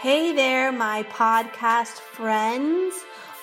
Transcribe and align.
Hey 0.00 0.32
there, 0.32 0.72
my 0.72 1.02
podcast 1.02 1.98
friends. 2.00 2.94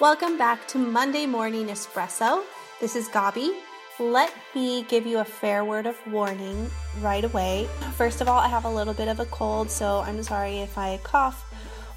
Welcome 0.02 0.40
back 0.40 0.68
to 0.70 0.80
Monday 0.80 1.28
Morning 1.28 1.68
Espresso. 1.68 2.44
This 2.82 2.96
is 2.96 3.08
Gabi. 3.10 3.52
Let 4.00 4.34
me 4.56 4.82
give 4.82 5.06
you 5.06 5.20
a 5.20 5.24
fair 5.24 5.64
word 5.64 5.86
of 5.86 5.96
warning 6.08 6.68
right 7.00 7.24
away. 7.24 7.70
First 7.96 8.22
of 8.22 8.28
all, 8.28 8.40
I 8.40 8.48
have 8.48 8.66
a 8.66 8.72
little 8.72 8.96
bit 8.96 9.08
of 9.08 9.20
a 9.20 9.26
cold, 9.26 9.70
so 9.70 10.00
I'm 10.00 10.24
sorry 10.24 10.58
if 10.58 10.80
I 10.80 11.00
cough 11.04 11.46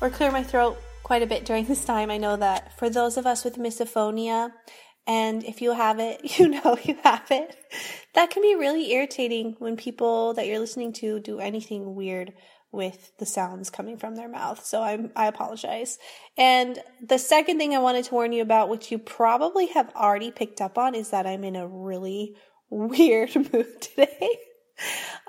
or 0.03 0.11
clear 0.11 0.31
my 0.31 0.43
throat 0.43 0.77
quite 1.05 1.23
a 1.23 1.27
bit 1.27 1.47
during 1.47 1.65
this 1.65 1.87
time. 1.87 2.11
I 2.11 2.19
know 2.19 2.37
that 2.37 2.79
for 2.79 2.91
those 2.91 3.17
of 3.17 3.27
us 3.27 3.47
with 3.47 3.57
misophonia, 3.57 4.53
and 5.07 5.43
if 5.43 5.63
you 5.63 5.73
have 5.73 6.01
it, 6.01 6.21
you 6.39 6.49
know 6.49 6.77
you 6.85 6.99
have 7.03 7.31
it. 7.31 7.57
That 8.13 8.29
can 8.29 8.43
be 8.43 8.57
really 8.57 8.93
irritating 8.93 9.57
when 9.59 9.79
people 9.79 10.35
that 10.35 10.47
you're 10.47 10.59
listening 10.59 10.93
to 10.95 11.19
do 11.19 11.41
anything 11.41 11.95
weird 11.95 12.35
with 12.73 13.13
the 13.19 13.27
sounds 13.27 13.71
coming 13.71 13.97
from 13.97 14.17
their 14.17 14.29
mouth. 14.29 14.65
So 14.65 14.83
I'm 14.83 15.11
I 15.17 15.27
apologize. 15.27 15.99
And 16.37 16.79
the 17.07 17.19
second 17.19 17.59
thing 17.59 17.75
I 17.75 17.79
wanted 17.79 18.05
to 18.07 18.15
warn 18.15 18.33
you 18.33 18.43
about, 18.43 18.69
which 18.69 18.91
you 18.91 18.99
probably 18.99 19.67
have 19.69 19.91
already 19.95 20.31
picked 20.31 20.61
up 20.61 20.79
on, 20.79 20.95
is 20.95 21.11
that 21.11 21.27
I'm 21.27 21.45
in 21.45 21.57
a 21.57 21.67
really 21.67 22.37
weird 22.71 23.35
mood 23.35 23.81
today. 23.81 24.39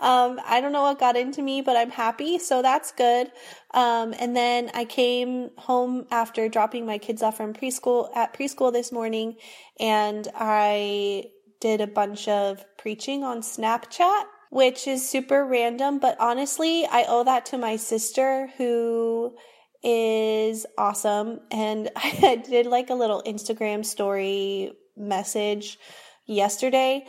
Um, 0.02 0.40
I 0.46 0.62
don't 0.62 0.72
know 0.72 0.84
what 0.84 1.00
got 1.00 1.18
into 1.18 1.42
me, 1.42 1.62
but 1.62 1.76
I'm 1.76 1.92
happy, 1.92 2.40
so 2.40 2.62
that's 2.62 2.92
good. 2.92 3.32
Um, 3.74 4.16
and 4.18 4.36
then 4.36 4.72
I 4.74 4.86
came 4.86 5.50
home 5.58 6.06
after 6.10 6.48
dropping 6.48 6.86
my 6.86 6.98
kids 6.98 7.22
off 7.22 7.38
from 7.38 7.54
preschool 7.54 8.10
at 8.16 8.34
preschool 8.34 8.72
this 8.72 8.92
morning, 8.92 9.36
and 9.80 10.28
I 10.34 11.26
did 11.60 11.82
a 11.82 11.88
bunch 11.88 12.28
of 12.28 12.66
preaching 12.78 13.24
on 13.24 13.42
Snapchat 13.42 14.24
which 14.52 14.86
is 14.86 15.10
super 15.10 15.46
random, 15.46 15.98
but 15.98 16.18
honestly, 16.20 16.86
I 16.86 17.06
owe 17.08 17.24
that 17.24 17.46
to 17.48 17.58
my 17.58 17.78
sister 17.78 18.50
who 18.58 19.34
is 19.82 20.66
awesome. 20.78 21.40
And 21.50 21.90
I 21.96 22.44
did 22.46 22.66
like 22.66 22.90
a 22.90 22.94
little 22.94 23.24
Instagram 23.26 23.86
story 23.86 24.74
message 24.98 25.80
yesterday, 26.28 27.06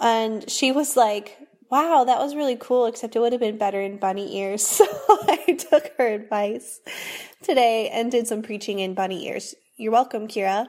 and 0.00 0.50
she 0.50 0.72
was 0.72 0.96
like, 0.96 1.38
Wow, 1.70 2.04
that 2.04 2.18
was 2.18 2.34
really 2.34 2.56
cool, 2.56 2.86
except 2.86 3.14
it 3.14 3.18
would 3.18 3.32
have 3.32 3.42
been 3.42 3.58
better 3.58 3.80
in 3.80 3.98
bunny 3.98 4.36
ears. 4.38 4.66
So 4.80 4.86
I 5.28 5.58
took 5.58 5.92
her 5.98 6.06
advice 6.06 6.80
today 7.42 7.90
and 7.90 8.10
did 8.10 8.26
some 8.26 8.40
preaching 8.40 8.78
in 8.78 8.94
bunny 8.94 9.26
ears. 9.28 9.54
You're 9.76 9.92
welcome, 9.92 10.28
Kira. 10.28 10.66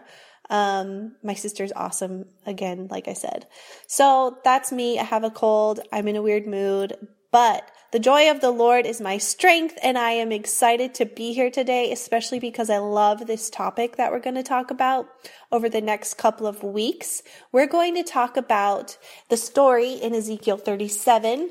Um, 0.49 1.15
my 1.23 1.35
sister's 1.35 1.71
awesome 1.75 2.25
again, 2.45 2.87
like 2.89 3.07
I 3.07 3.13
said. 3.13 3.45
So 3.87 4.37
that's 4.43 4.71
me. 4.71 4.99
I 4.99 5.03
have 5.03 5.23
a 5.23 5.29
cold. 5.29 5.79
I'm 5.91 6.07
in 6.07 6.15
a 6.15 6.21
weird 6.21 6.47
mood, 6.47 6.97
but 7.31 7.69
the 7.91 7.99
joy 7.99 8.29
of 8.29 8.39
the 8.39 8.51
Lord 8.51 8.85
is 8.85 9.01
my 9.01 9.17
strength, 9.17 9.77
and 9.81 9.97
I 9.97 10.11
am 10.11 10.31
excited 10.31 10.93
to 10.95 11.05
be 11.05 11.33
here 11.33 11.49
today, 11.49 11.91
especially 11.91 12.39
because 12.39 12.69
I 12.69 12.77
love 12.77 13.25
this 13.25 13.49
topic 13.49 13.97
that 13.97 14.11
we're 14.11 14.19
going 14.19 14.35
to 14.35 14.43
talk 14.43 14.69
about 14.69 15.07
over 15.51 15.69
the 15.69 15.81
next 15.81 16.13
couple 16.15 16.45
of 16.45 16.61
weeks. 16.61 17.23
We're 17.51 17.67
going 17.67 17.95
to 17.95 18.03
talk 18.03 18.37
about 18.37 18.97
the 19.29 19.37
story 19.37 19.93
in 19.93 20.13
Ezekiel 20.13 20.57
37 20.57 21.49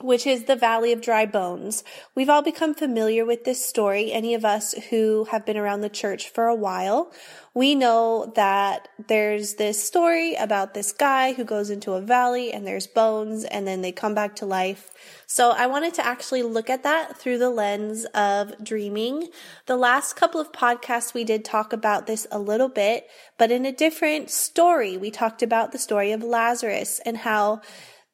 which 0.00 0.28
is 0.28 0.44
the 0.44 0.54
Valley 0.54 0.92
of 0.92 1.00
Dry 1.00 1.26
Bones. 1.26 1.82
We've 2.14 2.28
all 2.28 2.42
become 2.42 2.72
familiar 2.72 3.24
with 3.24 3.42
this 3.42 3.64
story. 3.64 4.12
Any 4.12 4.32
of 4.32 4.44
us 4.44 4.72
who 4.90 5.24
have 5.32 5.44
been 5.44 5.56
around 5.56 5.80
the 5.80 5.88
church 5.88 6.28
for 6.28 6.46
a 6.46 6.54
while, 6.54 7.10
we 7.52 7.74
know 7.74 8.32
that 8.36 8.88
there's 9.08 9.54
this 9.54 9.82
story 9.82 10.36
about 10.36 10.72
this 10.72 10.92
guy 10.92 11.32
who 11.32 11.42
goes 11.42 11.68
into 11.68 11.94
a 11.94 12.00
valley 12.00 12.52
and 12.52 12.64
there's 12.64 12.86
bones 12.86 13.42
and 13.42 13.66
then 13.66 13.82
they 13.82 13.90
come 13.90 14.14
back 14.14 14.36
to 14.36 14.46
life. 14.46 14.92
So 15.26 15.50
I 15.50 15.66
wanted 15.66 15.94
to 15.94 16.06
actually 16.06 16.44
look 16.44 16.70
at 16.70 16.84
that 16.84 17.18
through 17.18 17.38
the 17.38 17.50
lens 17.50 18.04
of 18.14 18.54
dreaming. 18.62 19.30
The 19.66 19.76
last 19.76 20.14
couple 20.14 20.40
of 20.40 20.52
podcasts 20.52 21.12
we 21.12 21.24
did 21.24 21.44
talk 21.44 21.72
about 21.72 22.06
this 22.06 22.24
a 22.30 22.38
little 22.38 22.68
bit, 22.68 23.08
but 23.36 23.50
in 23.50 23.66
a 23.66 23.72
different 23.72 24.30
story. 24.30 24.96
We 24.96 25.10
talked 25.10 25.42
about 25.42 25.72
the 25.72 25.78
story 25.78 26.12
of 26.12 26.22
Lazarus 26.22 27.00
and 27.04 27.16
how 27.16 27.62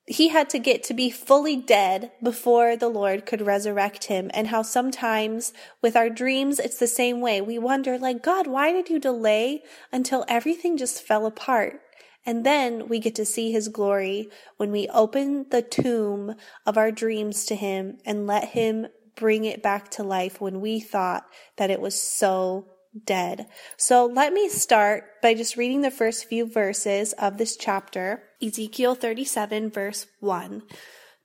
he 0.07 0.29
had 0.29 0.51
to 0.51 0.59
get 0.59 0.83
to 0.85 0.95
be 0.95 1.11
fully 1.11 1.57
dead 1.57 2.13
before 2.23 2.77
the 2.77 2.89
Lord 2.89 3.25
could 3.25 3.41
resurrect 3.41 4.05
him, 4.05 4.31
and 4.35 4.49
how 4.49 4.63
sometimes 4.63 5.53
with 5.81 5.97
our 5.97 6.11
dreams, 6.11 6.59
it's 6.59 6.79
the 6.79 6.87
same 6.87 7.21
way. 7.21 7.41
We 7.41 7.59
wonder, 7.59 7.99
like, 7.99 8.23
God, 8.23 8.47
why 8.47 8.73
did 8.73 8.91
you 8.91 8.99
delay 8.99 9.63
until 9.91 10.25
everything 10.29 10.77
just 10.77 11.03
fell 11.03 11.25
apart? 11.25 11.81
And 12.27 12.45
then 12.45 12.89
we 12.89 13.01
get 13.01 13.15
to 13.17 13.25
see 13.25 13.53
his 13.53 13.69
glory 13.69 14.29
when 14.57 14.71
we 14.71 14.89
open 14.89 15.47
the 15.51 15.63
tomb 15.63 16.37
of 16.67 16.77
our 16.77 16.91
dreams 16.91 17.45
to 17.47 17.55
him 17.55 17.99
and 18.05 18.27
let 18.27 18.51
him 18.51 18.87
bring 19.17 19.45
it 19.45 19.63
back 19.63 19.91
to 19.93 20.03
life 20.03 20.41
when 20.41 20.61
we 20.61 20.81
thought 20.81 21.27
that 21.57 21.71
it 21.71 21.81
was 21.81 22.01
so 22.01 22.67
dead. 23.05 23.47
So 23.77 24.07
let 24.07 24.33
me 24.33 24.49
start 24.49 25.05
by 25.23 25.35
just 25.35 25.57
reading 25.57 25.81
the 25.81 25.91
first 25.91 26.29
few 26.29 26.47
verses 26.47 27.13
of 27.15 27.39
this 27.39 27.57
chapter, 27.57 28.23
Ezekiel 28.43 28.95
37 28.95 29.71
verse 29.71 30.07
1. 30.21 30.63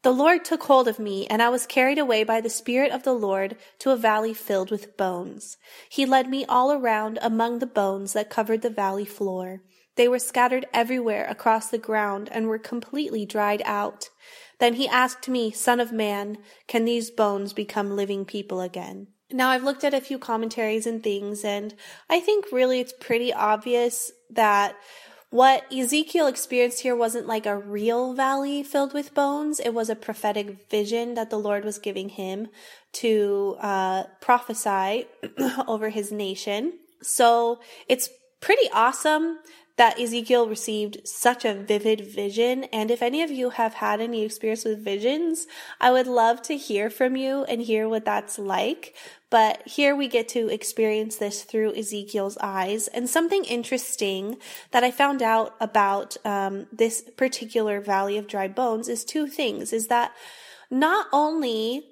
The 0.01 0.11
Lord 0.11 0.45
took 0.45 0.63
hold 0.63 0.87
of 0.87 0.97
me, 0.97 1.27
and 1.27 1.41
I 1.41 1.49
was 1.49 1.65
carried 1.65 1.99
away 1.99 2.23
by 2.23 2.39
the 2.39 2.49
Spirit 2.49 2.93
of 2.93 3.03
the 3.03 3.13
Lord 3.13 3.57
to 3.79 3.91
a 3.91 3.97
valley 3.97 4.33
filled 4.33 4.71
with 4.71 4.95
bones. 4.95 5.57
He 5.89 6.05
led 6.05 6.29
me 6.29 6.45
all 6.45 6.71
around 6.71 7.19
among 7.21 7.59
the 7.59 7.67
bones 7.67 8.13
that 8.13 8.29
covered 8.29 8.61
the 8.61 8.69
valley 8.69 9.03
floor. 9.03 9.61
They 9.97 10.07
were 10.07 10.19
scattered 10.19 10.65
everywhere 10.73 11.25
across 11.29 11.67
the 11.67 11.77
ground 11.77 12.29
and 12.31 12.47
were 12.47 12.57
completely 12.57 13.25
dried 13.25 13.61
out. 13.65 14.09
Then 14.59 14.75
he 14.75 14.87
asked 14.87 15.27
me, 15.27 15.51
Son 15.51 15.81
of 15.81 15.91
man, 15.91 16.37
can 16.67 16.85
these 16.85 17.11
bones 17.11 17.51
become 17.51 17.97
living 17.97 18.23
people 18.23 18.61
again? 18.61 19.07
Now, 19.31 19.49
I've 19.49 19.63
looked 19.63 19.83
at 19.83 19.93
a 19.93 20.01
few 20.01 20.17
commentaries 20.17 20.87
and 20.87 21.03
things, 21.03 21.43
and 21.43 21.75
I 22.09 22.19
think 22.19 22.45
really 22.51 22.79
it's 22.79 22.93
pretty 22.93 23.31
obvious 23.31 24.11
that 24.31 24.75
what 25.29 25.71
Ezekiel 25.71 26.25
experienced 26.25 26.81
here 26.81 26.95
wasn't 26.95 27.27
like 27.27 27.45
a 27.45 27.57
real 27.57 28.13
valley 28.13 28.63
filled 28.63 28.93
with 28.93 29.13
bones. 29.13 29.59
It 29.59 29.73
was 29.75 29.89
a 29.89 29.95
prophetic 29.95 30.69
vision 30.69 31.13
that 31.13 31.29
the 31.29 31.37
Lord 31.37 31.63
was 31.63 31.77
giving 31.77 32.09
him 32.09 32.47
to 32.93 33.55
uh, 33.59 34.03
prophesy 34.21 35.05
over 35.67 35.89
his 35.89 36.11
nation. 36.11 36.73
So 37.03 37.59
it's 37.87 38.09
pretty 38.41 38.67
awesome 38.73 39.39
that 39.79 39.97
Ezekiel 39.97 40.45
received 40.45 41.07
such 41.07 41.45
a 41.45 41.53
vivid 41.53 42.01
vision. 42.01 42.65
And 42.65 42.91
if 42.91 43.01
any 43.01 43.23
of 43.23 43.31
you 43.31 43.51
have 43.51 43.75
had 43.75 44.01
any 44.01 44.25
experience 44.25 44.65
with 44.65 44.83
visions, 44.83 45.47
I 45.79 45.89
would 45.89 46.05
love 46.05 46.41
to 46.43 46.57
hear 46.57 46.89
from 46.89 47.15
you 47.15 47.45
and 47.45 47.61
hear 47.61 47.87
what 47.87 48.03
that's 48.03 48.37
like. 48.37 48.93
But 49.29 49.65
here 49.65 49.95
we 49.95 50.09
get 50.09 50.27
to 50.29 50.49
experience 50.49 51.15
this 51.15 51.43
through 51.43 51.75
Ezekiel's 51.75 52.37
eyes. 52.41 52.89
And 52.89 53.09
something 53.09 53.45
interesting 53.45 54.35
that 54.71 54.83
I 54.83 54.91
found 54.91 55.21
out 55.21 55.55
about 55.61 56.17
um, 56.25 56.67
this 56.73 57.01
particular 57.15 57.79
Valley 57.79 58.17
of 58.17 58.27
Dry 58.27 58.49
Bones 58.49 58.89
is 58.89 59.05
two 59.05 59.27
things. 59.27 59.71
Is 59.71 59.87
that 59.87 60.11
not 60.69 61.07
only 61.13 61.83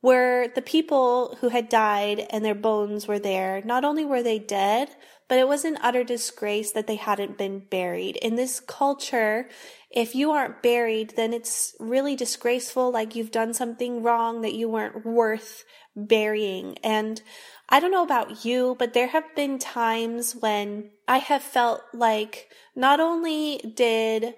were 0.00 0.46
the 0.54 0.62
people 0.62 1.38
who 1.40 1.48
had 1.48 1.68
died 1.68 2.24
and 2.30 2.44
their 2.44 2.54
bones 2.54 3.08
were 3.08 3.18
there, 3.18 3.62
not 3.64 3.84
only 3.84 4.04
were 4.04 4.22
they 4.22 4.38
dead, 4.38 4.90
but 5.32 5.38
it 5.38 5.48
was 5.48 5.64
an 5.64 5.78
utter 5.80 6.04
disgrace 6.04 6.72
that 6.72 6.86
they 6.86 6.96
hadn't 6.96 7.38
been 7.38 7.58
buried. 7.58 8.16
In 8.16 8.36
this 8.36 8.60
culture, 8.60 9.48
if 9.90 10.14
you 10.14 10.30
aren't 10.32 10.62
buried, 10.62 11.14
then 11.16 11.32
it's 11.32 11.74
really 11.80 12.14
disgraceful, 12.14 12.92
like 12.92 13.16
you've 13.16 13.30
done 13.30 13.54
something 13.54 14.02
wrong 14.02 14.42
that 14.42 14.52
you 14.52 14.68
weren't 14.68 15.06
worth 15.06 15.64
burying. 15.96 16.76
And 16.84 17.22
I 17.70 17.80
don't 17.80 17.92
know 17.92 18.02
about 18.02 18.44
you, 18.44 18.76
but 18.78 18.92
there 18.92 19.06
have 19.06 19.34
been 19.34 19.58
times 19.58 20.36
when 20.38 20.90
I 21.08 21.16
have 21.16 21.42
felt 21.42 21.80
like 21.94 22.50
not 22.76 23.00
only 23.00 23.56
did 23.74 24.34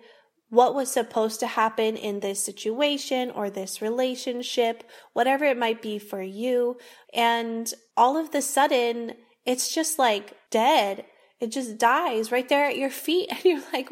what 0.48 0.76
was 0.76 0.92
supposed 0.92 1.40
to 1.40 1.48
happen 1.48 1.96
in 1.96 2.20
this 2.20 2.38
situation 2.38 3.32
or 3.32 3.50
this 3.50 3.82
relationship, 3.82 4.84
whatever 5.12 5.44
it 5.44 5.58
might 5.58 5.82
be 5.82 5.98
for 5.98 6.22
you, 6.22 6.78
and 7.12 7.74
all 7.96 8.16
of 8.16 8.30
the 8.30 8.42
sudden, 8.42 9.14
it's 9.44 9.74
just 9.74 9.98
like 9.98 10.36
dead. 10.50 11.04
It 11.40 11.52
just 11.52 11.78
dies 11.78 12.32
right 12.32 12.48
there 12.48 12.66
at 12.66 12.78
your 12.78 12.90
feet. 12.90 13.28
And 13.30 13.44
you're 13.44 13.62
like, 13.72 13.90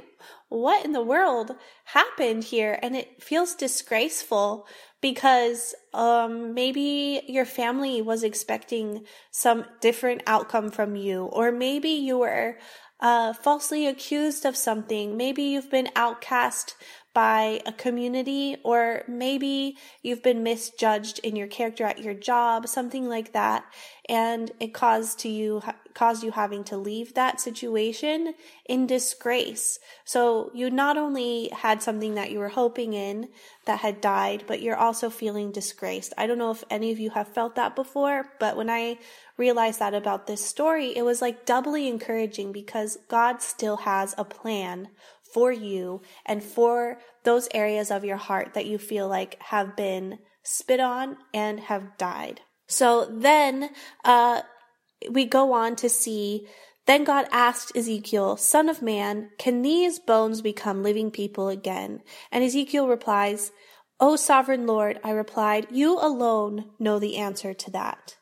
what 0.48 0.84
in 0.84 0.92
the 0.92 1.02
world 1.02 1.56
happened 1.84 2.44
here? 2.44 2.78
And 2.82 2.96
it 2.96 3.22
feels 3.22 3.54
disgraceful 3.54 4.66
because 5.00 5.74
um, 5.92 6.54
maybe 6.54 7.22
your 7.26 7.44
family 7.44 8.00
was 8.00 8.22
expecting 8.22 9.04
some 9.30 9.64
different 9.80 10.22
outcome 10.26 10.70
from 10.70 10.94
you, 10.94 11.24
or 11.24 11.50
maybe 11.50 11.88
you 11.88 12.18
were 12.18 12.58
uh, 13.00 13.32
falsely 13.32 13.86
accused 13.86 14.44
of 14.44 14.56
something. 14.56 15.16
Maybe 15.16 15.42
you've 15.42 15.70
been 15.70 15.88
outcast 15.96 16.76
by 17.14 17.60
a 17.66 17.72
community, 17.72 18.56
or 18.64 19.02
maybe 19.06 19.76
you've 20.02 20.22
been 20.22 20.42
misjudged 20.42 21.18
in 21.20 21.36
your 21.36 21.46
character 21.46 21.84
at 21.84 22.00
your 22.00 22.14
job, 22.14 22.66
something 22.66 23.08
like 23.08 23.32
that, 23.32 23.64
and 24.08 24.50
it 24.60 24.72
caused 24.72 25.18
to 25.20 25.28
you 25.28 25.62
caused 25.94 26.22
you 26.22 26.30
having 26.30 26.64
to 26.64 26.76
leave 26.76 27.14
that 27.14 27.40
situation 27.40 28.34
in 28.66 28.86
disgrace. 28.86 29.78
So 30.04 30.50
you 30.54 30.70
not 30.70 30.96
only 30.96 31.50
had 31.50 31.82
something 31.82 32.14
that 32.14 32.30
you 32.30 32.38
were 32.38 32.48
hoping 32.48 32.94
in 32.94 33.28
that 33.66 33.80
had 33.80 34.00
died, 34.00 34.44
but 34.46 34.62
you're 34.62 34.76
also 34.76 35.10
feeling 35.10 35.52
disgraced. 35.52 36.14
I 36.16 36.26
don't 36.26 36.38
know 36.38 36.50
if 36.50 36.64
any 36.70 36.92
of 36.92 36.98
you 36.98 37.10
have 37.10 37.28
felt 37.28 37.56
that 37.56 37.76
before, 37.76 38.32
but 38.40 38.56
when 38.56 38.70
I 38.70 38.98
realized 39.36 39.80
that 39.80 39.94
about 39.94 40.26
this 40.26 40.44
story, 40.44 40.96
it 40.96 41.02
was 41.02 41.20
like 41.20 41.46
doubly 41.46 41.88
encouraging 41.88 42.52
because 42.52 42.98
God 43.08 43.42
still 43.42 43.78
has 43.78 44.14
a 44.16 44.24
plan 44.24 44.88
for 45.32 45.52
you 45.52 46.02
and 46.26 46.42
for 46.42 46.98
those 47.24 47.48
areas 47.54 47.90
of 47.90 48.04
your 48.04 48.16
heart 48.16 48.54
that 48.54 48.66
you 48.66 48.78
feel 48.78 49.08
like 49.08 49.40
have 49.42 49.76
been 49.76 50.18
spit 50.42 50.80
on 50.80 51.16
and 51.32 51.60
have 51.60 51.96
died. 51.98 52.40
So 52.66 53.06
then 53.10 53.70
uh, 54.04 54.42
we 55.10 55.24
go 55.24 55.52
on 55.52 55.76
to 55.76 55.88
see 55.88 56.46
then 56.86 57.04
God 57.04 57.26
asked 57.30 57.76
Ezekiel, 57.76 58.36
Son 58.36 58.68
of 58.68 58.82
man, 58.82 59.30
can 59.38 59.62
these 59.62 60.00
bones 60.00 60.42
become 60.42 60.82
living 60.82 61.12
people 61.12 61.48
again? 61.48 62.02
And 62.32 62.42
Ezekiel 62.42 62.88
replies, 62.88 63.52
O 64.00 64.16
sovereign 64.16 64.66
Lord, 64.66 64.98
I 65.04 65.12
replied, 65.12 65.68
you 65.70 65.96
alone 66.00 66.70
know 66.80 66.98
the 66.98 67.18
answer 67.18 67.54
to 67.54 67.70
that. 67.70 68.16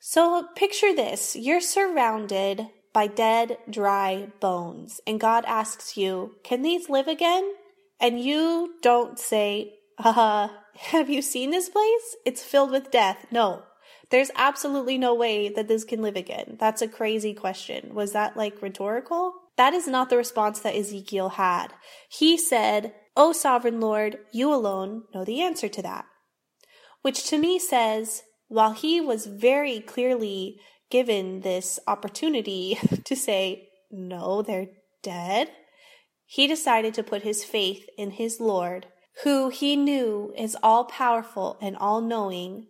So 0.00 0.46
picture 0.54 0.94
this 0.94 1.36
you're 1.36 1.60
surrounded 1.60 2.66
by 2.96 3.06
dead, 3.06 3.58
dry 3.68 4.26
bones. 4.40 5.02
And 5.06 5.20
God 5.20 5.44
asks 5.46 5.98
you, 5.98 6.36
Can 6.42 6.62
these 6.62 6.88
live 6.88 7.08
again? 7.08 7.52
And 8.00 8.18
you 8.18 8.76
don't 8.80 9.18
say, 9.18 9.74
uh, 9.98 10.48
have 10.78 11.10
you 11.10 11.20
seen 11.20 11.50
this 11.50 11.68
place? 11.68 12.16
It's 12.24 12.42
filled 12.42 12.70
with 12.70 12.90
death. 12.90 13.26
No, 13.30 13.64
there's 14.08 14.30
absolutely 14.34 14.96
no 14.96 15.14
way 15.14 15.50
that 15.50 15.68
this 15.68 15.84
can 15.84 16.00
live 16.00 16.16
again. 16.16 16.56
That's 16.58 16.80
a 16.80 16.88
crazy 16.88 17.34
question. 17.34 17.94
Was 17.94 18.14
that 18.14 18.34
like 18.34 18.62
rhetorical? 18.62 19.34
That 19.58 19.74
is 19.74 19.86
not 19.86 20.08
the 20.08 20.16
response 20.16 20.60
that 20.60 20.74
Ezekiel 20.74 21.28
had. 21.28 21.74
He 22.08 22.38
said, 22.38 22.94
O 23.14 23.34
sovereign 23.34 23.78
Lord, 23.78 24.20
you 24.32 24.50
alone 24.50 25.02
know 25.14 25.22
the 25.22 25.42
answer 25.42 25.68
to 25.68 25.82
that. 25.82 26.06
Which 27.02 27.28
to 27.28 27.36
me 27.36 27.58
says, 27.58 28.22
while 28.48 28.72
he 28.72 29.02
was 29.02 29.26
very 29.26 29.80
clearly 29.80 30.58
given 30.90 31.40
this 31.40 31.78
opportunity 31.86 32.78
to 33.04 33.16
say, 33.16 33.68
no, 33.90 34.42
they're 34.42 34.68
dead, 35.02 35.50
he 36.24 36.46
decided 36.46 36.94
to 36.94 37.02
put 37.02 37.22
his 37.22 37.44
faith 37.44 37.86
in 37.96 38.12
his 38.12 38.40
Lord, 38.40 38.86
who 39.22 39.48
he 39.48 39.76
knew 39.76 40.32
is 40.36 40.56
all 40.62 40.84
powerful 40.84 41.56
and 41.60 41.76
all 41.76 42.00
knowing, 42.00 42.66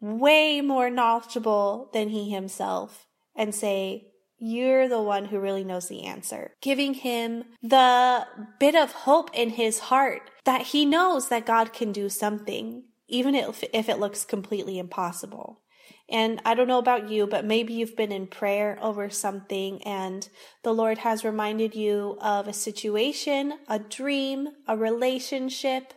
way 0.00 0.60
more 0.60 0.90
knowledgeable 0.90 1.90
than 1.92 2.08
he 2.08 2.30
himself, 2.30 3.06
and 3.34 3.54
say, 3.54 4.08
you're 4.38 4.88
the 4.88 5.00
one 5.00 5.26
who 5.26 5.38
really 5.38 5.64
knows 5.64 5.88
the 5.88 6.04
answer, 6.04 6.52
giving 6.60 6.94
him 6.94 7.44
the 7.62 8.26
bit 8.60 8.74
of 8.74 8.92
hope 8.92 9.30
in 9.32 9.50
his 9.50 9.78
heart 9.78 10.30
that 10.44 10.62
he 10.62 10.84
knows 10.84 11.28
that 11.28 11.46
God 11.46 11.72
can 11.72 11.92
do 11.92 12.08
something, 12.08 12.84
even 13.08 13.34
if, 13.34 13.64
if 13.72 13.88
it 13.88 13.98
looks 13.98 14.24
completely 14.24 14.78
impossible. 14.78 15.62
And 16.08 16.40
I 16.44 16.54
don't 16.54 16.68
know 16.68 16.78
about 16.78 17.10
you, 17.10 17.26
but 17.26 17.44
maybe 17.44 17.72
you've 17.72 17.96
been 17.96 18.12
in 18.12 18.28
prayer 18.28 18.78
over 18.80 19.10
something 19.10 19.82
and 19.82 20.28
the 20.62 20.72
Lord 20.72 20.98
has 20.98 21.24
reminded 21.24 21.74
you 21.74 22.16
of 22.20 22.46
a 22.46 22.52
situation, 22.52 23.54
a 23.68 23.80
dream, 23.80 24.48
a 24.68 24.76
relationship, 24.76 25.94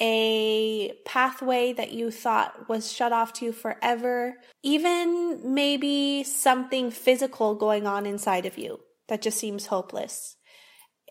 a 0.00 0.92
pathway 1.06 1.72
that 1.72 1.92
you 1.92 2.10
thought 2.10 2.68
was 2.68 2.90
shut 2.90 3.12
off 3.12 3.32
to 3.34 3.44
you 3.44 3.52
forever, 3.52 4.34
even 4.62 5.54
maybe 5.54 6.24
something 6.24 6.90
physical 6.90 7.54
going 7.54 7.86
on 7.86 8.06
inside 8.06 8.46
of 8.46 8.58
you 8.58 8.80
that 9.08 9.22
just 9.22 9.38
seems 9.38 9.66
hopeless. 9.66 10.36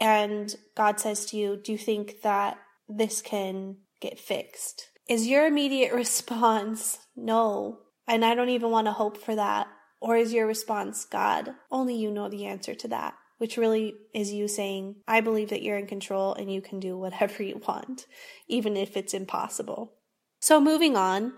And 0.01 0.53
God 0.75 0.99
says 0.99 1.25
to 1.27 1.37
you, 1.37 1.57
Do 1.63 1.71
you 1.71 1.77
think 1.77 2.21
that 2.23 2.57
this 2.89 3.21
can 3.21 3.77
get 4.01 4.19
fixed? 4.19 4.89
Is 5.07 5.27
your 5.27 5.45
immediate 5.45 5.93
response, 5.93 6.99
No, 7.15 7.79
and 8.07 8.23
I 8.23 8.35
don't 8.35 8.49
even 8.49 8.71
want 8.71 8.87
to 8.87 8.93
hope 8.93 9.17
for 9.17 9.35
that. 9.35 9.67
Or 10.01 10.17
is 10.17 10.33
your 10.33 10.45
response, 10.45 11.05
God, 11.05 11.51
only 11.71 11.95
you 11.95 12.11
know 12.11 12.29
the 12.29 12.45
answer 12.45 12.75
to 12.75 12.87
that? 12.89 13.13
Which 13.37 13.57
really 13.57 13.93
is 14.13 14.33
you 14.33 14.47
saying, 14.47 14.97
I 15.07 15.21
believe 15.21 15.49
that 15.49 15.63
you're 15.63 15.77
in 15.77 15.87
control 15.87 16.33
and 16.33 16.51
you 16.51 16.61
can 16.61 16.79
do 16.79 16.97
whatever 16.97 17.41
you 17.43 17.61
want, 17.67 18.05
even 18.47 18.75
if 18.75 18.97
it's 18.97 19.13
impossible. 19.13 19.93
So 20.39 20.59
moving 20.59 20.97
on, 20.97 21.33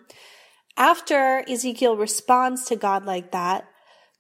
after 0.78 1.44
Ezekiel 1.48 1.96
responds 1.96 2.66
to 2.66 2.76
God 2.76 3.06
like 3.06 3.32
that, 3.32 3.66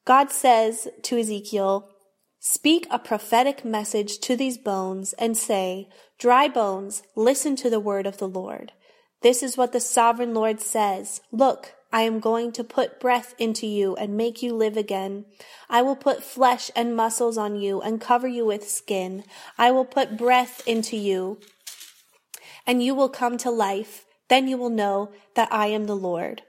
God 0.06 0.31
says 0.31 0.88
to 1.03 1.18
Ezekiel, 1.18 1.89
Speak 2.39 2.86
a 2.92 3.00
prophetic 3.00 3.65
message 3.65 4.19
to 4.19 4.36
these 4.36 4.59
bones 4.59 5.13
and 5.13 5.36
say, 5.36 5.89
Dry 6.19 6.47
bones, 6.47 7.01
listen 7.15 7.56
to 7.56 7.71
the 7.71 7.80
word 7.80 8.06
of 8.06 8.19
the 8.19 8.27
Lord. 8.27 8.71
This 9.24 9.42
is 9.42 9.57
what 9.57 9.71
the 9.71 9.80
sovereign 9.80 10.36
Lord 10.36 10.62
says. 10.62 11.21
Look, 11.31 11.74
I 11.95 12.01
am 12.01 12.19
going 12.19 12.51
to 12.51 12.63
put 12.65 13.00
breath 13.00 13.33
into 13.38 13.65
you 13.65 13.95
and 13.95 14.18
make 14.18 14.44
you 14.44 14.53
live 14.53 14.75
again. 14.75 15.24
I 15.69 15.81
will 15.81 15.95
put 15.95 16.25
flesh 16.25 16.69
and 16.75 16.94
muscles 16.94 17.38
on 17.38 17.56
you 17.56 17.80
and 17.80 18.01
cover 18.01 18.27
you 18.27 18.45
with 18.45 18.69
skin. 18.69 19.24
I 19.57 19.71
will 19.71 19.86
put 19.86 20.18
breath 20.18 20.62
into 20.68 20.97
you 20.97 21.39
and 22.68 22.83
you 22.83 22.94
will 22.95 23.07
come 23.07 23.38
to 23.38 23.50
life. 23.50 24.03
Then 24.27 24.50
you 24.50 24.57
will 24.57 24.69
know 24.69 25.13
that 25.36 25.47
I 25.53 25.68
am 25.68 25.86
the 25.86 25.95
Lord. 25.95 26.42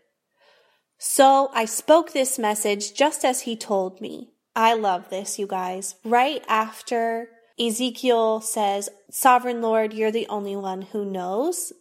So 0.99 1.53
I 1.55 1.65
spoke 1.65 2.13
this 2.13 2.41
message 2.41 2.93
just 2.93 3.25
as 3.25 3.43
he 3.43 3.55
told 3.55 4.01
me. 4.01 4.31
I 4.57 4.75
love 4.75 5.11
this, 5.11 5.39
you 5.39 5.47
guys. 5.47 5.95
Right 6.05 6.43
after 6.49 7.29
Ezekiel 7.57 8.41
says, 8.41 8.89
Sovereign 9.13 9.63
Lord, 9.63 9.95
you're 9.95 10.11
the 10.11 10.27
only 10.27 10.57
one 10.57 10.83
who 10.83 11.05
knows 11.05 11.73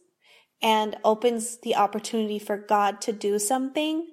and 0.65 0.97
opens 1.03 1.57
the 1.57 1.75
opportunity 1.75 2.39
for 2.39 2.57
God 2.57 2.99
to 3.01 3.13
do 3.13 3.37
something, 3.37 4.07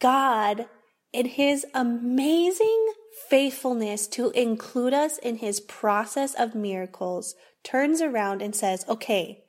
God, 0.00 0.66
in 1.12 1.26
his 1.26 1.66
amazing 1.74 2.92
faithfulness 3.28 4.06
to 4.06 4.30
include 4.30 4.94
us 4.94 5.18
in 5.18 5.38
his 5.38 5.58
process 5.58 6.32
of 6.34 6.54
miracles, 6.54 7.34
turns 7.64 8.00
around 8.00 8.40
and 8.40 8.54
says, 8.54 8.84
okay, 8.88 9.42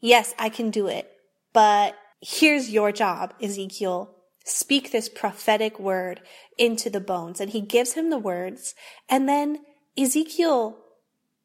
yes, 0.00 0.34
I 0.36 0.48
can 0.48 0.70
do 0.70 0.88
it, 0.88 1.12
but 1.52 1.96
here's 2.20 2.70
your 2.70 2.90
job, 2.90 3.32
Ezekiel. 3.40 4.16
Speak 4.44 4.90
this 4.90 5.08
prophetic 5.08 5.78
word 5.78 6.22
into 6.58 6.90
the 6.90 7.00
bones. 7.00 7.40
And 7.40 7.50
he 7.50 7.60
gives 7.60 7.92
him 7.92 8.10
the 8.10 8.18
words. 8.18 8.74
And 9.08 9.28
then 9.28 9.58
Ezekiel 9.98 10.78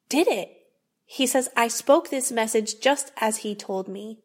did 0.07 0.27
it. 0.27 0.49
He 1.13 1.27
says, 1.27 1.49
I 1.57 1.67
spoke 1.67 2.09
this 2.09 2.31
message 2.31 2.79
just 2.79 3.11
as 3.17 3.39
he 3.39 3.53
told 3.53 3.89
me. 3.89 4.19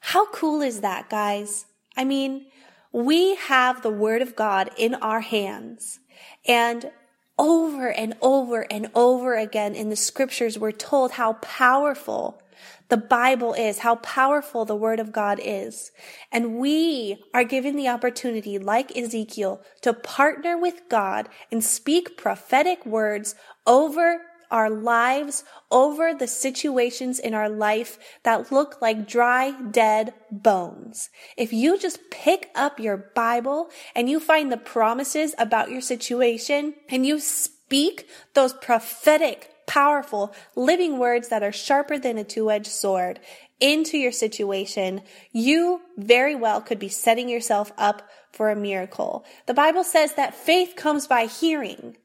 How 0.00 0.24
cool 0.30 0.62
is 0.62 0.80
that, 0.80 1.10
guys? 1.10 1.66
I 1.94 2.02
mean, 2.02 2.46
we 2.92 3.34
have 3.34 3.82
the 3.82 3.90
word 3.90 4.22
of 4.22 4.34
God 4.34 4.70
in 4.78 4.94
our 4.94 5.20
hands 5.20 6.00
and 6.48 6.90
over 7.38 7.92
and 7.92 8.14
over 8.22 8.62
and 8.72 8.90
over 8.94 9.36
again 9.36 9.74
in 9.74 9.90
the 9.90 9.96
scriptures, 9.96 10.58
we're 10.58 10.72
told 10.72 11.12
how 11.12 11.34
powerful 11.34 12.40
the 12.88 12.96
Bible 12.96 13.52
is, 13.52 13.80
how 13.80 13.96
powerful 13.96 14.64
the 14.64 14.74
Word 14.74 14.98
of 14.98 15.12
God 15.12 15.38
is. 15.42 15.90
And 16.32 16.56
we 16.56 17.22
are 17.34 17.44
given 17.44 17.76
the 17.76 17.88
opportunity, 17.88 18.58
like 18.58 18.96
Ezekiel, 18.96 19.60
to 19.82 19.92
partner 19.92 20.56
with 20.56 20.88
God 20.88 21.28
and 21.52 21.62
speak 21.62 22.16
prophetic 22.16 22.86
words 22.86 23.34
over 23.66 24.22
our 24.50 24.70
lives 24.70 25.44
over 25.70 26.14
the 26.14 26.26
situations 26.26 27.18
in 27.18 27.34
our 27.34 27.48
life 27.48 27.98
that 28.22 28.52
look 28.52 28.80
like 28.80 29.08
dry, 29.08 29.52
dead 29.70 30.14
bones. 30.30 31.10
If 31.36 31.52
you 31.52 31.78
just 31.78 32.10
pick 32.10 32.50
up 32.54 32.78
your 32.78 32.96
Bible 33.14 33.70
and 33.94 34.08
you 34.08 34.20
find 34.20 34.50
the 34.50 34.56
promises 34.56 35.34
about 35.38 35.70
your 35.70 35.80
situation 35.80 36.74
and 36.88 37.06
you 37.06 37.18
speak 37.18 38.08
those 38.34 38.52
prophetic, 38.52 39.50
powerful, 39.66 40.34
living 40.54 40.98
words 40.98 41.28
that 41.28 41.42
are 41.42 41.52
sharper 41.52 41.98
than 41.98 42.18
a 42.18 42.24
two-edged 42.24 42.66
sword 42.66 43.20
into 43.58 43.96
your 43.96 44.12
situation, 44.12 45.00
you 45.32 45.80
very 45.96 46.34
well 46.34 46.60
could 46.60 46.78
be 46.78 46.88
setting 46.88 47.28
yourself 47.28 47.72
up 47.78 48.08
for 48.32 48.50
a 48.50 48.56
miracle. 48.56 49.24
The 49.46 49.54
Bible 49.54 49.82
says 49.82 50.14
that 50.14 50.34
faith 50.34 50.74
comes 50.76 51.06
by 51.06 51.24
hearing. 51.24 51.96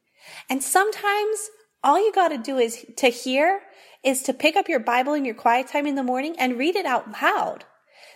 And 0.48 0.62
sometimes 0.62 1.50
all 1.82 1.98
you 1.98 2.12
got 2.12 2.28
to 2.28 2.38
do 2.38 2.58
is 2.58 2.86
to 2.96 3.08
hear 3.08 3.60
is 4.02 4.22
to 4.24 4.32
pick 4.32 4.56
up 4.56 4.68
your 4.68 4.80
Bible 4.80 5.14
in 5.14 5.24
your 5.24 5.34
quiet 5.34 5.68
time 5.68 5.86
in 5.86 5.94
the 5.94 6.02
morning 6.02 6.34
and 6.38 6.58
read 6.58 6.76
it 6.76 6.86
out 6.86 7.22
loud. 7.22 7.64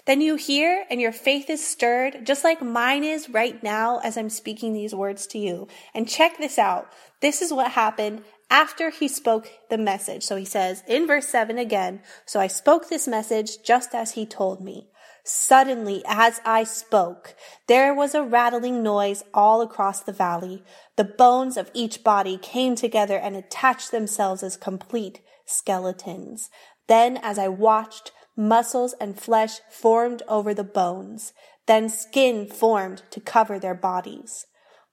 Then 0.04 0.20
you 0.20 0.36
hear 0.36 0.84
and 0.88 1.00
your 1.00 1.12
faith 1.12 1.50
is 1.50 1.66
stirred, 1.66 2.24
just 2.24 2.44
like 2.44 2.62
mine 2.62 3.02
is 3.02 3.28
right 3.28 3.60
now 3.62 3.98
as 3.98 4.16
I'm 4.16 4.30
speaking 4.30 4.72
these 4.72 4.94
words 4.94 5.26
to 5.28 5.38
you. 5.38 5.66
And 5.94 6.08
check 6.08 6.38
this 6.38 6.58
out. 6.58 6.92
This 7.20 7.42
is 7.42 7.52
what 7.52 7.72
happened 7.72 8.22
after 8.48 8.90
he 8.90 9.08
spoke 9.08 9.48
the 9.68 9.78
message. 9.78 10.22
So 10.22 10.36
he 10.36 10.44
says 10.44 10.84
in 10.86 11.08
verse 11.08 11.28
7 11.28 11.58
again, 11.58 12.02
So 12.24 12.38
I 12.38 12.46
spoke 12.46 12.88
this 12.88 13.08
message 13.08 13.62
just 13.64 13.94
as 13.94 14.12
he 14.12 14.26
told 14.26 14.60
me. 14.60 14.88
Suddenly, 15.28 16.04
as 16.06 16.40
I 16.44 16.62
spoke, 16.62 17.34
there 17.66 17.92
was 17.92 18.14
a 18.14 18.22
rattling 18.22 18.80
noise 18.84 19.24
all 19.34 19.60
across 19.60 20.00
the 20.00 20.12
valley. 20.12 20.62
The 20.94 21.02
bones 21.02 21.56
of 21.56 21.68
each 21.74 22.04
body 22.04 22.38
came 22.38 22.76
together 22.76 23.18
and 23.18 23.34
attached 23.34 23.90
themselves 23.90 24.44
as 24.44 24.56
complete 24.56 25.20
skeletons. 25.44 26.48
Then, 26.86 27.16
as 27.16 27.40
I 27.40 27.48
watched, 27.48 28.12
muscles 28.36 28.94
and 29.00 29.18
flesh 29.18 29.58
formed 29.68 30.22
over 30.28 30.54
the 30.54 30.62
bones. 30.62 31.32
Then 31.66 31.88
skin 31.88 32.46
formed 32.46 33.02
to 33.10 33.18
cover 33.18 33.58
their 33.58 33.74
bodies. 33.74 34.46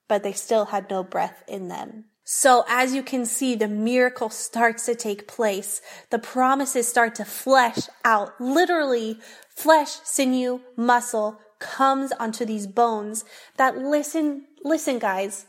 But 0.07 0.23
they 0.23 0.33
still 0.33 0.65
had 0.65 0.89
no 0.89 1.03
breath 1.03 1.43
in 1.47 1.67
them. 1.67 2.05
So 2.23 2.63
as 2.67 2.95
you 2.95 3.03
can 3.03 3.25
see, 3.25 3.55
the 3.55 3.67
miracle 3.67 4.29
starts 4.29 4.85
to 4.85 4.95
take 4.95 5.27
place. 5.27 5.81
The 6.09 6.19
promises 6.19 6.87
start 6.87 7.15
to 7.15 7.25
flesh 7.25 7.89
out. 8.05 8.39
Literally, 8.39 9.19
flesh, 9.49 9.99
sinew, 10.03 10.61
muscle 10.77 11.39
comes 11.59 12.11
onto 12.13 12.45
these 12.45 12.67
bones 12.67 13.25
that 13.57 13.77
listen, 13.77 14.45
listen 14.63 14.99
guys, 14.99 15.45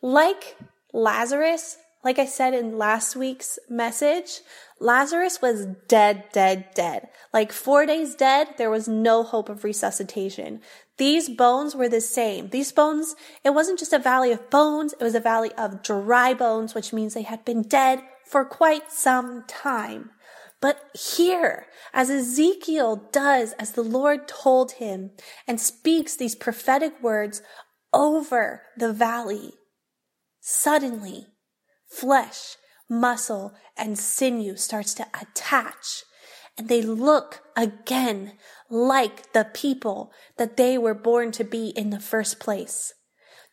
like 0.00 0.56
Lazarus, 0.92 1.76
like 2.06 2.20
I 2.20 2.24
said 2.26 2.54
in 2.54 2.78
last 2.78 3.16
week's 3.16 3.58
message, 3.68 4.38
Lazarus 4.78 5.42
was 5.42 5.66
dead, 5.88 6.22
dead, 6.32 6.66
dead. 6.72 7.08
Like 7.34 7.50
four 7.50 7.84
days 7.84 8.14
dead, 8.14 8.46
there 8.58 8.70
was 8.70 8.86
no 8.86 9.24
hope 9.24 9.48
of 9.48 9.64
resuscitation. 9.64 10.60
These 10.98 11.28
bones 11.28 11.74
were 11.74 11.88
the 11.88 12.00
same. 12.00 12.50
These 12.50 12.70
bones, 12.70 13.16
it 13.42 13.54
wasn't 13.54 13.80
just 13.80 13.92
a 13.92 13.98
valley 13.98 14.30
of 14.30 14.50
bones, 14.50 14.92
it 14.92 15.02
was 15.02 15.16
a 15.16 15.20
valley 15.20 15.50
of 15.58 15.82
dry 15.82 16.32
bones, 16.32 16.76
which 16.76 16.92
means 16.92 17.12
they 17.12 17.22
had 17.22 17.44
been 17.44 17.62
dead 17.62 18.02
for 18.24 18.44
quite 18.44 18.92
some 18.92 19.42
time. 19.48 20.10
But 20.60 20.78
here, 20.94 21.66
as 21.92 22.08
Ezekiel 22.08 23.08
does, 23.10 23.52
as 23.54 23.72
the 23.72 23.82
Lord 23.82 24.28
told 24.28 24.72
him, 24.72 25.10
and 25.48 25.60
speaks 25.60 26.14
these 26.14 26.36
prophetic 26.36 27.02
words 27.02 27.42
over 27.92 28.62
the 28.76 28.92
valley, 28.92 29.54
suddenly 30.40 31.26
flesh, 31.96 32.56
muscle, 32.88 33.54
and 33.76 33.98
sinew 33.98 34.56
starts 34.56 34.94
to 34.94 35.06
attach. 35.20 36.04
And 36.58 36.68
they 36.68 36.82
look 36.82 37.42
again 37.56 38.32
like 38.70 39.32
the 39.32 39.44
people 39.44 40.12
that 40.36 40.56
they 40.56 40.78
were 40.78 40.94
born 40.94 41.32
to 41.32 41.44
be 41.44 41.68
in 41.68 41.90
the 41.90 42.00
first 42.00 42.40
place. 42.40 42.92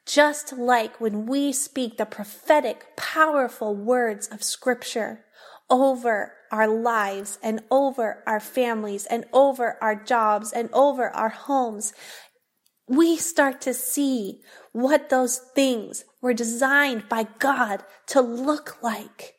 Just 0.06 0.54
like 0.54 1.00
when 1.00 1.26
we 1.26 1.54
speak 1.54 1.98
the 1.98 2.06
prophetic, 2.06 2.96
powerful 2.98 3.76
words 3.76 4.28
of 4.28 4.44
scripture 4.44 5.26
over 5.70 6.34
our 6.52 6.68
lives 6.68 7.40
and 7.42 7.62
over 7.72 8.24
our 8.28 8.40
families 8.40 9.06
and 9.06 9.26
over 9.32 9.78
our 9.82 9.96
jobs 9.96 10.52
and 10.52 10.70
over 10.74 11.10
our 11.10 11.30
homes, 11.30 11.94
we 12.88 13.16
start 13.16 13.62
to 13.62 13.74
see 13.74 14.42
what 14.74 15.10
those 15.10 15.38
things 15.56 16.04
were 16.24 16.34
designed 16.34 17.08
by 17.10 17.28
God 17.38 17.84
to 18.08 18.22
look 18.22 18.82
like. 18.82 19.36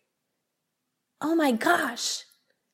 Oh 1.20 1.34
my 1.34 1.50
gosh. 1.50 2.24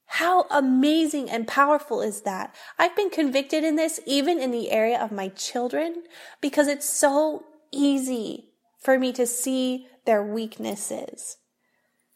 How 0.06 0.46
amazing 0.50 1.30
and 1.30 1.46
powerful 1.46 2.02
is 2.02 2.22
that? 2.22 2.52
I've 2.76 2.96
been 2.96 3.10
convicted 3.10 3.62
in 3.62 3.76
this 3.76 4.00
even 4.06 4.40
in 4.40 4.50
the 4.50 4.72
area 4.72 5.00
of 5.00 5.12
my 5.12 5.28
children 5.28 6.02
because 6.40 6.66
it's 6.66 6.88
so 6.88 7.44
easy 7.70 8.48
for 8.82 8.98
me 8.98 9.12
to 9.12 9.24
see 9.24 9.86
their 10.06 10.24
weaknesses. 10.24 11.36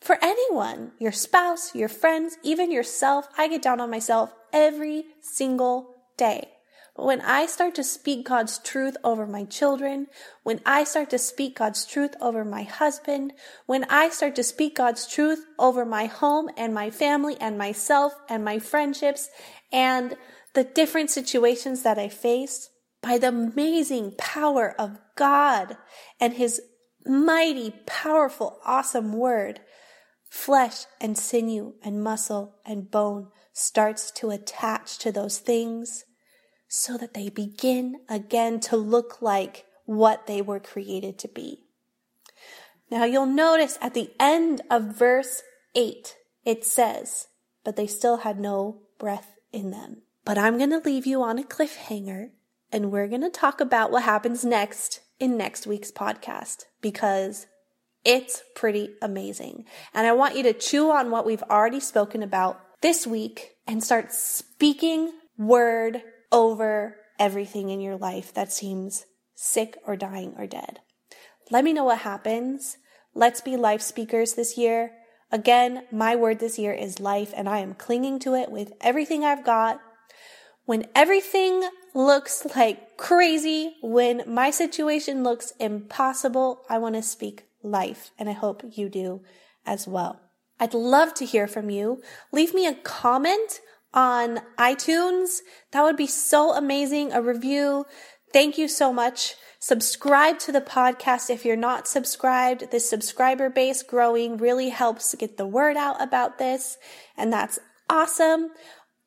For 0.01 0.19
anyone, 0.21 0.93
your 0.99 1.13
spouse, 1.13 1.77
your 1.77 1.89
friends, 1.89 2.37
even 2.43 2.73
yourself, 2.73 3.29
I 3.39 3.47
get 3.47 3.63
down 3.63 3.81
on 3.81 3.91
myself 3.91 4.35
every 4.53 5.05
single 5.23 5.95
day. 6.17 6.49
When 6.97 7.21
I 7.23 7.47
start 7.47 7.75
to 7.75 7.85
speak 7.85 8.25
God's 8.25 8.59
truth 8.59 8.97
over 9.03 9.27
my 9.27 9.45
children, 9.45 10.07
when 10.45 10.61
I 10.65 10.85
start 10.85 11.11
to 11.11 11.19
speak 11.19 11.57
God's 11.57 11.85
truth 11.85 12.15
over 12.21 12.45
my 12.45 12.63
husband, 12.63 13.33
when 13.67 13.85
I 13.91 14.11
start 14.11 14.37
to 14.37 14.45
speak 14.45 14.77
God's 14.77 15.05
truth 15.07 15.45
over 15.59 15.85
my 15.85 16.07
home 16.07 16.51
and 16.57 16.73
my 16.73 16.91
family 16.91 17.37
and 17.41 17.59
myself 17.59 18.15
and 18.29 18.45
my 18.45 18.61
friendships 18.61 19.29
and 19.73 20.17
the 20.55 20.63
different 20.63 21.11
situations 21.11 21.83
that 21.83 21.99
I 21.99 22.09
face, 22.09 22.71
by 23.03 23.19
the 23.19 23.29
amazing 23.29 24.15
power 24.17 24.75
of 24.79 24.99
God 25.17 25.77
and 26.21 26.35
His 26.35 26.63
mighty, 27.05 27.75
powerful, 27.87 28.61
awesome 28.65 29.13
word, 29.13 29.61
flesh 30.31 30.85
and 31.01 31.19
sinew 31.19 31.75
and 31.83 32.05
muscle 32.05 32.55
and 32.65 32.89
bone 32.89 33.29
starts 33.53 34.13
to 34.13 34.31
attach 34.31 34.97
to 34.99 35.11
those 35.11 35.39
things 35.39 36.05
so 36.77 36.99
that 36.99 37.15
they 37.15 37.29
begin 37.29 38.01
again 38.09 38.59
to 38.59 38.77
look 38.77 39.23
like 39.23 39.65
what 39.85 40.27
they 40.27 40.43
were 40.43 40.59
created 40.59 41.17
to 41.17 41.29
be. 41.29 41.61
Now 42.91 43.05
you'll 43.05 43.27
notice 43.27 43.79
at 43.81 43.95
the 43.95 44.11
end 44.19 44.61
of 44.69 44.97
verse 44.99 45.45
8, 45.77 46.17
it 46.45 46.65
says, 46.65 47.29
but 47.63 47.77
they 47.77 47.87
still 47.87 48.19
had 48.19 48.41
no 48.41 48.81
breath 48.99 49.37
in 49.53 49.71
them. 49.71 50.03
But 50.25 50.37
I'm 50.37 50.59
going 50.59 50.71
to 50.71 50.79
leave 50.79 51.07
you 51.07 51.23
on 51.23 51.39
a 51.39 51.45
cliffhanger 51.45 52.31
and 52.73 52.91
we're 52.91 53.07
going 53.07 53.21
to 53.21 53.31
talk 53.31 53.61
about 53.61 53.93
what 53.93 54.03
happens 54.03 54.45
next 54.45 55.01
in 55.21 55.37
next 55.37 55.69
week's 55.69 55.93
podcast 55.93 56.65
because 56.81 57.47
it's 58.05 58.43
pretty 58.57 58.91
amazing. 59.01 59.65
And 59.95 60.09
I 60.09 60.13
want 60.13 60.37
you 60.37 60.43
to 60.43 60.53
chew 60.53 60.91
on 60.91 61.13
what 61.13 61.25
we've 61.25 61.45
already 61.45 61.79
spoken 61.79 62.25
about 62.25 62.61
this 62.81 63.07
week 63.07 63.53
and 63.65 63.83
start 63.83 64.13
speaking 64.13 65.13
word 65.39 66.03
over 66.35 66.97
everything 67.19 67.71
in 67.71 67.81
your 67.81 67.97
life 67.97 68.35
that 68.35 68.53
seems 68.53 69.07
sick 69.37 69.79
or 69.87 69.95
dying 69.95 70.35
or 70.37 70.49
dead. 70.49 70.81
Let 71.51 71.63
me 71.63 71.73
know 71.73 71.85
what 71.85 72.01
happens. 72.01 72.77
Let's 73.15 73.41
be 73.41 73.57
life 73.57 73.81
speakers 73.81 74.35
this 74.35 74.59
year. 74.59 74.91
Again, 75.31 75.85
my 75.93 76.17
word 76.17 76.41
this 76.41 76.59
year 76.59 76.73
is 76.73 76.99
life, 76.99 77.33
and 77.37 77.49
I 77.49 77.59
am 77.59 77.75
clinging 77.75 78.19
to 78.21 78.35
it 78.35 78.51
with 78.51 78.73
everything 78.81 79.25
I've 79.25 79.45
got. 79.45 79.81
When 80.65 80.87
everything 80.95 81.69
looks 81.95 82.45
like 82.57 82.97
crazy, 82.97 83.77
when 83.81 84.23
my 84.27 84.51
situation 84.51 85.23
looks 85.23 85.53
impossible, 85.61 86.63
I 86.69 86.79
want 86.79 86.97
to 86.97 87.03
speak 87.03 87.45
life, 87.63 88.11
and 88.19 88.29
I 88.29 88.33
hope 88.33 88.65
you 88.73 88.89
do 88.89 89.23
as 89.65 89.87
well. 89.87 90.21
I'd 90.59 90.75
love 90.75 91.15
to 91.15 91.27
hear 91.27 91.47
from 91.47 91.71
you. 91.71 92.03
Leave 92.33 92.55
me 92.55 92.67
a 92.67 92.75
comment 92.75 93.61
on 93.95 94.41
iTunes. 94.59 95.39
That 95.71 95.83
would 95.83 95.97
be 95.97 96.07
so 96.07 96.53
amazing. 96.53 97.13
A 97.13 97.23
review. 97.23 97.87
Thank 98.33 98.59
you 98.59 98.69
so 98.69 98.93
much. 98.93 99.37
Subscribe 99.61 100.39
to 100.41 100.53
the 100.53 100.61
podcast 100.61 101.31
if 101.31 101.45
you're 101.45 101.57
not 101.57 101.89
subscribed. 101.89 102.71
The 102.71 102.81
subscriber 102.81 103.49
base 103.49 103.83
growing 103.83 104.37
really 104.37 104.69
helps 104.69 105.15
get 105.15 105.39
the 105.39 105.47
word 105.47 105.79
out 105.79 106.03
about 106.03 106.37
this, 106.37 106.77
and 107.17 107.33
that's 107.33 107.59
awesome. 107.89 108.51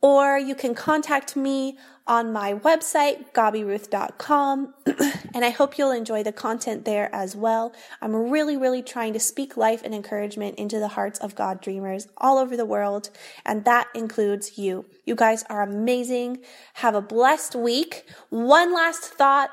Or 0.01 0.37
you 0.37 0.55
can 0.55 0.75
contact 0.75 1.35
me 1.35 1.77
on 2.05 2.31
my 2.31 2.53
website, 2.53 3.33
gabiruth.com. 3.33 4.73
and 5.33 5.43
I 5.43 5.49
hope 5.49 5.77
you'll 5.77 5.91
enjoy 5.91 6.23
the 6.23 6.31
content 6.31 6.85
there 6.85 7.13
as 7.13 7.35
well. 7.35 7.73
I'm 8.01 8.15
really, 8.15 8.55
really 8.55 8.81
trying 8.81 9.13
to 9.13 9.19
speak 9.19 9.57
life 9.57 9.81
and 9.83 9.93
encouragement 9.93 10.57
into 10.57 10.79
the 10.79 10.89
hearts 10.89 11.19
of 11.19 11.35
God 11.35 11.61
dreamers 11.61 12.07
all 12.17 12.37
over 12.37 12.55
the 12.55 12.65
world. 12.65 13.09
And 13.45 13.65
that 13.65 13.87
includes 13.93 14.57
you. 14.57 14.85
You 15.05 15.15
guys 15.15 15.43
are 15.49 15.61
amazing. 15.61 16.39
Have 16.75 16.95
a 16.95 17.01
blessed 17.01 17.55
week. 17.55 18.05
One 18.29 18.73
last 18.73 19.03
thought. 19.03 19.49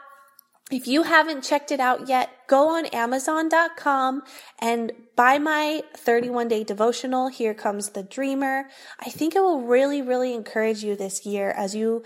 If 0.71 0.89
you 0.89 1.03
haven't 1.03 1.45
checked 1.45 1.71
it 1.73 1.81
out 1.81 2.09
yet, 2.09 2.31
go 2.47 2.71
on 2.71 2.87
Amazon.com 2.87 4.23
and 4.59 4.93
buy 5.15 5.39
my 5.39 5.83
31 5.95 6.49
day 6.49 6.65
devotional. 6.65 7.29
Here 7.29 7.53
comes 7.53 7.91
the 7.91 8.03
dreamer. 8.03 8.69
I 8.99 9.11
think 9.11 9.37
it 9.37 9.43
will 9.43 9.61
really, 9.61 10.01
really 10.01 10.33
encourage 10.33 10.83
you 10.83 10.97
this 10.97 11.27
year 11.27 11.51
as 11.51 11.75
you 11.75 12.03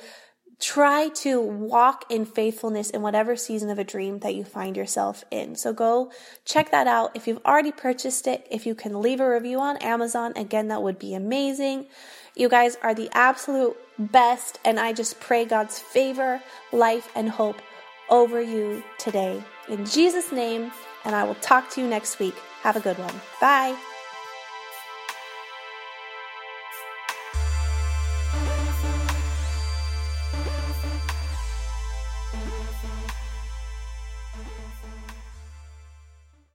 try 0.61 1.09
to 1.11 1.41
walk 1.41 2.05
in 2.11 2.25
faithfulness 2.25 2.91
in 2.91 3.01
whatever 3.01 3.37
season 3.37 3.71
of 3.71 3.79
a 3.79 3.85
dream 3.85 4.19
that 4.19 4.35
you 4.35 4.45
find 4.45 4.77
yourself 4.77 5.23
in. 5.31 5.55
So 5.55 5.73
go 5.73 6.11
check 6.45 6.73
that 6.73 6.89
out. 6.89 7.13
If 7.15 7.29
you've 7.29 7.45
already 7.47 7.71
purchased 7.71 8.27
it, 8.27 8.45
if 8.51 8.67
you 8.67 8.75
can 8.75 9.01
leave 9.01 9.21
a 9.21 9.31
review 9.31 9.61
on 9.61 9.77
Amazon, 9.77 10.33
again, 10.35 10.67
that 10.69 10.83
would 10.83 10.99
be 10.99 11.15
amazing. 11.15 11.87
You 12.35 12.49
guys 12.49 12.77
are 12.83 12.95
the 12.95 13.09
absolute 13.13 13.77
best, 13.99 14.59
and 14.65 14.81
I 14.81 14.93
just 14.93 15.21
pray 15.21 15.45
God's 15.45 15.79
favor, 15.79 16.43
life, 16.73 17.09
and 17.15 17.31
hope 17.31 17.63
over 18.11 18.41
you 18.41 18.83
today. 18.99 19.43
In 19.69 19.85
Jesus' 19.87 20.33
name, 20.33 20.71
and 21.05 21.15
I 21.15 21.25
will 21.25 21.37
talk 21.37 21.71
to 21.71 21.81
you 21.81 21.87
next 21.87 22.19
week. 22.19 22.35
Have 22.63 22.77
a 22.77 22.81
good 22.81 22.99
one. 22.99 23.15
Bye. 23.41 23.77